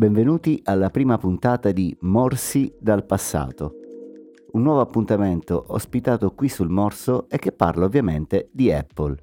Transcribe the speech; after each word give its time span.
Benvenuti 0.00 0.62
alla 0.64 0.88
prima 0.88 1.18
puntata 1.18 1.72
di 1.72 1.94
Morsi 2.00 2.74
dal 2.80 3.04
passato. 3.04 3.74
Un 4.52 4.62
nuovo 4.62 4.80
appuntamento 4.80 5.62
ospitato 5.66 6.32
qui 6.32 6.48
sul 6.48 6.70
Morso 6.70 7.28
e 7.28 7.36
che 7.36 7.52
parla 7.52 7.84
ovviamente 7.84 8.48
di 8.50 8.72
Apple. 8.72 9.14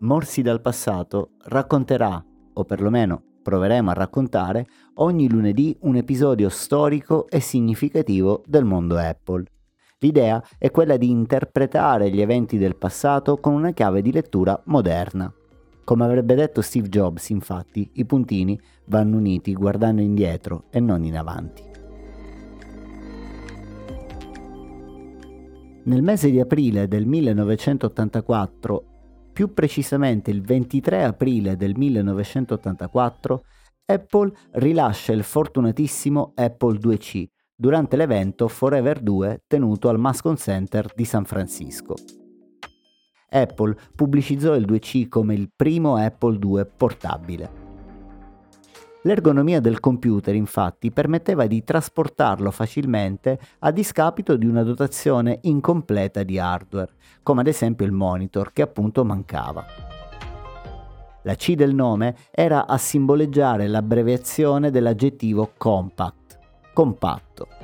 Morsi 0.00 0.42
dal 0.42 0.60
passato 0.60 1.30
racconterà, 1.44 2.22
o 2.52 2.64
perlomeno 2.64 3.22
proveremo 3.42 3.88
a 3.88 3.94
raccontare, 3.94 4.66
ogni 4.96 5.30
lunedì 5.30 5.74
un 5.80 5.96
episodio 5.96 6.50
storico 6.50 7.26
e 7.30 7.40
significativo 7.40 8.42
del 8.46 8.66
mondo 8.66 8.98
Apple. 8.98 9.44
L'idea 10.00 10.44
è 10.58 10.70
quella 10.70 10.98
di 10.98 11.08
interpretare 11.08 12.10
gli 12.10 12.20
eventi 12.20 12.58
del 12.58 12.76
passato 12.76 13.38
con 13.38 13.54
una 13.54 13.70
chiave 13.70 14.02
di 14.02 14.12
lettura 14.12 14.60
moderna. 14.66 15.32
Come 15.84 16.04
avrebbe 16.04 16.34
detto 16.34 16.62
Steve 16.62 16.88
Jobs, 16.88 17.30
infatti, 17.30 17.90
i 17.94 18.04
puntini 18.04 18.58
vanno 18.86 19.16
uniti 19.16 19.52
guardando 19.54 20.00
indietro 20.00 20.64
e 20.70 20.80
non 20.80 21.04
in 21.04 21.16
avanti. 21.16 21.62
Nel 25.82 26.02
mese 26.02 26.30
di 26.30 26.38
aprile 26.38 26.86
del 26.86 27.06
1984, 27.06 28.84
più 29.32 29.54
precisamente 29.54 30.30
il 30.30 30.42
23 30.42 31.04
aprile 31.04 31.56
del 31.56 31.74
1984, 31.76 33.44
Apple 33.86 34.32
rilascia 34.52 35.12
il 35.12 35.22
fortunatissimo 35.22 36.32
Apple 36.34 36.78
2C 36.78 37.24
durante 37.56 37.96
l'evento 37.96 38.46
Forever 38.46 39.00
2 39.00 39.42
tenuto 39.46 39.88
al 39.88 39.98
Mascon 39.98 40.36
Center 40.36 40.92
di 40.94 41.04
San 41.04 41.24
Francisco. 41.24 41.94
Apple 43.30 43.76
pubblicizzò 43.94 44.54
il 44.54 44.66
2C 44.66 45.08
come 45.08 45.34
il 45.34 45.50
primo 45.54 45.96
Apple 45.96 46.38
II 46.42 46.66
portabile. 46.76 47.68
L'ergonomia 49.02 49.60
del 49.60 49.80
computer 49.80 50.34
infatti 50.34 50.90
permetteva 50.90 51.46
di 51.46 51.64
trasportarlo 51.64 52.50
facilmente 52.50 53.38
a 53.60 53.70
discapito 53.70 54.36
di 54.36 54.44
una 54.44 54.62
dotazione 54.62 55.38
incompleta 55.42 56.22
di 56.22 56.38
hardware, 56.38 56.92
come 57.22 57.40
ad 57.40 57.46
esempio 57.46 57.86
il 57.86 57.92
monitor 57.92 58.52
che 58.52 58.60
appunto 58.60 59.02
mancava. 59.02 59.64
La 61.22 61.34
C 61.34 61.54
del 61.54 61.74
nome 61.74 62.14
era 62.30 62.66
a 62.66 62.76
simboleggiare 62.76 63.68
l'abbreviazione 63.68 64.70
dell'aggettivo 64.70 65.52
compact, 65.56 66.38
compatto. 66.74 67.59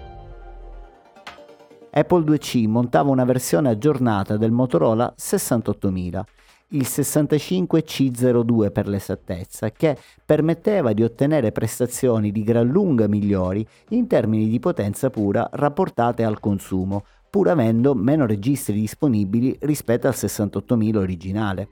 Apple 1.97 2.25
2C 2.25 2.69
montava 2.69 3.09
una 3.09 3.25
versione 3.25 3.71
aggiornata 3.71 4.37
del 4.37 4.51
Motorola 4.51 5.15
68000, 5.17 6.27
il 6.73 6.83
65C02 6.83 8.71
per 8.71 8.87
l'esattezza, 8.87 9.71
che 9.71 9.97
permetteva 10.23 10.93
di 10.93 11.03
ottenere 11.03 11.53
prestazioni 11.53 12.33
di 12.33 12.43
gran 12.43 12.69
lunga 12.69 13.07
migliori 13.09 13.67
in 13.91 14.07
termini 14.09 14.47
di 14.47 14.61
potenza 14.61 15.09
pura 15.09 15.49
rapportate 15.53 16.23
al 16.23 16.39
consumo, 16.39 17.07
pur 17.31 17.49
avendo 17.49 17.95
meno 17.95 18.27
registri 18.27 18.79
disponibili 18.79 19.57
rispetto 19.61 20.07
al 20.07 20.15
68000 20.15 20.99
originale. 20.99 21.69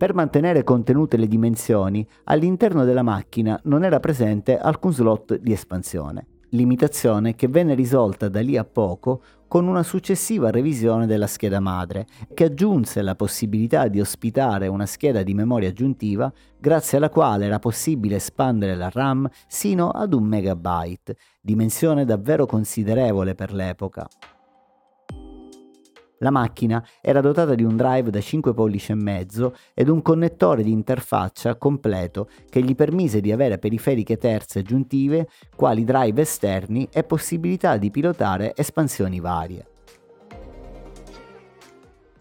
Per 0.00 0.14
mantenere 0.14 0.64
contenute 0.64 1.18
le 1.18 1.26
dimensioni, 1.28 2.08
all'interno 2.24 2.84
della 2.84 3.02
macchina 3.02 3.60
non 3.64 3.84
era 3.84 4.00
presente 4.00 4.56
alcun 4.56 4.94
slot 4.94 5.36
di 5.36 5.52
espansione, 5.52 6.26
limitazione 6.52 7.34
che 7.34 7.48
venne 7.48 7.74
risolta 7.74 8.30
da 8.30 8.40
lì 8.40 8.56
a 8.56 8.64
poco 8.64 9.22
con 9.46 9.66
una 9.66 9.82
successiva 9.82 10.50
revisione 10.50 11.04
della 11.04 11.26
scheda 11.26 11.60
madre, 11.60 12.06
che 12.32 12.44
aggiunse 12.44 13.02
la 13.02 13.14
possibilità 13.14 13.88
di 13.88 14.00
ospitare 14.00 14.68
una 14.68 14.86
scheda 14.86 15.22
di 15.22 15.34
memoria 15.34 15.68
aggiuntiva 15.68 16.32
grazie 16.58 16.96
alla 16.96 17.10
quale 17.10 17.44
era 17.44 17.58
possibile 17.58 18.16
espandere 18.16 18.76
la 18.76 18.88
RAM 18.90 19.28
sino 19.48 19.90
ad 19.90 20.14
un 20.14 20.24
megabyte, 20.24 21.14
dimensione 21.42 22.06
davvero 22.06 22.46
considerevole 22.46 23.34
per 23.34 23.52
l'epoca. 23.52 24.08
La 26.22 26.30
macchina 26.30 26.86
era 27.00 27.22
dotata 27.22 27.54
di 27.54 27.62
un 27.62 27.76
drive 27.76 28.10
da 28.10 28.20
5 28.20 28.52
pollici 28.52 28.92
e 28.92 28.94
mezzo 28.94 29.56
ed 29.72 29.88
un 29.88 30.02
connettore 30.02 30.62
di 30.62 30.70
interfaccia 30.70 31.56
completo 31.56 32.28
che 32.50 32.62
gli 32.62 32.74
permise 32.74 33.22
di 33.22 33.32
avere 33.32 33.56
periferiche 33.56 34.18
terze 34.18 34.58
aggiuntive 34.58 35.28
quali 35.56 35.82
drive 35.82 36.20
esterni 36.20 36.86
e 36.92 37.04
possibilità 37.04 37.78
di 37.78 37.90
pilotare 37.90 38.52
espansioni 38.54 39.18
varie. 39.18 39.66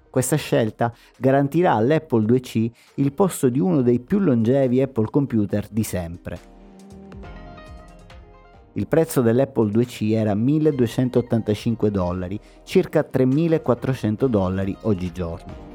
Questa 0.09 0.37
scelta 0.37 0.93
garantirà 1.17 1.73
all'Apple 1.73 2.25
2C 2.25 2.71
il 2.95 3.11
posto 3.11 3.49
di 3.49 3.59
uno 3.59 3.81
dei 3.81 3.99
più 3.99 4.19
longevi 4.19 4.81
Apple 4.81 5.09
computer 5.09 5.67
di 5.69 5.83
sempre. 5.83 6.58
Il 8.73 8.87
prezzo 8.87 9.21
dell'Apple 9.21 9.71
2C 9.71 10.11
era 10.11 10.35
1285 10.35 11.91
dollari, 11.91 12.39
circa 12.63 13.03
3400 13.03 14.27
dollari 14.27 14.75
oggigiorno. 14.81 15.67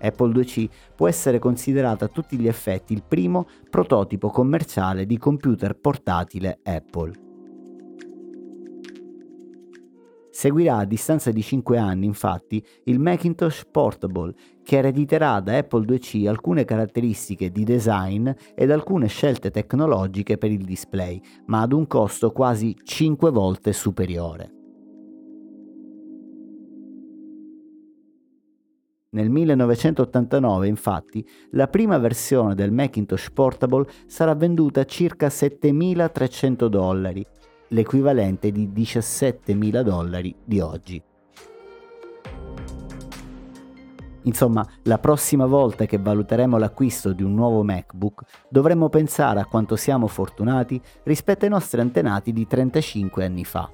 Apple 0.00 0.32
2C 0.32 0.68
può 0.94 1.08
essere 1.08 1.38
considerata 1.38 2.04
a 2.04 2.08
tutti 2.08 2.36
gli 2.36 2.46
effetti 2.46 2.92
il 2.92 3.02
primo 3.06 3.46
prototipo 3.70 4.28
commerciale 4.28 5.06
di 5.06 5.16
computer 5.16 5.74
portatile 5.74 6.58
Apple. 6.62 7.23
Seguirà 10.34 10.78
a 10.78 10.84
distanza 10.84 11.30
di 11.30 11.42
5 11.42 11.78
anni, 11.78 12.06
infatti, 12.06 12.60
il 12.86 12.98
Macintosh 12.98 13.66
Portable, 13.70 14.34
che 14.64 14.78
erediterà 14.78 15.38
da 15.38 15.56
Apple 15.58 15.84
2C 15.86 16.26
alcune 16.26 16.64
caratteristiche 16.64 17.52
di 17.52 17.62
design 17.62 18.28
ed 18.56 18.72
alcune 18.72 19.06
scelte 19.06 19.52
tecnologiche 19.52 20.36
per 20.36 20.50
il 20.50 20.64
display, 20.64 21.20
ma 21.46 21.60
ad 21.60 21.72
un 21.72 21.86
costo 21.86 22.32
quasi 22.32 22.76
5 22.82 23.30
volte 23.30 23.72
superiore. 23.72 24.52
Nel 29.10 29.30
1989, 29.30 30.66
infatti, 30.66 31.24
la 31.52 31.68
prima 31.68 31.96
versione 31.98 32.56
del 32.56 32.72
Macintosh 32.72 33.30
Portable 33.30 33.86
sarà 34.06 34.34
venduta 34.34 34.80
a 34.80 34.84
circa 34.84 35.28
7.300 35.28 36.66
dollari, 36.66 37.24
l'equivalente 37.74 38.52
di 38.52 38.70
17.000 38.72 39.82
dollari 39.82 40.34
di 40.42 40.60
oggi. 40.60 41.02
Insomma, 44.22 44.66
la 44.84 44.98
prossima 44.98 45.44
volta 45.44 45.84
che 45.84 45.98
valuteremo 45.98 46.56
l'acquisto 46.56 47.12
di 47.12 47.22
un 47.22 47.34
nuovo 47.34 47.62
MacBook 47.62 48.22
dovremo 48.48 48.88
pensare 48.88 49.40
a 49.40 49.44
quanto 49.44 49.76
siamo 49.76 50.06
fortunati 50.06 50.80
rispetto 51.02 51.44
ai 51.44 51.50
nostri 51.50 51.80
antenati 51.80 52.32
di 52.32 52.46
35 52.46 53.24
anni 53.24 53.44
fa. 53.44 53.70